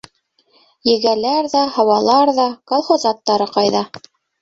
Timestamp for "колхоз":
2.75-3.09